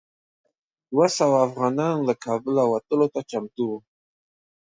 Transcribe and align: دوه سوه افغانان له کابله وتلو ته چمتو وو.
دوه 0.91 1.07
سوه 1.17 1.37
افغانان 1.47 1.97
له 2.07 2.13
کابله 2.25 2.63
وتلو 2.71 3.07
ته 3.13 3.21
چمتو 3.29 3.63
وو. 3.69 3.77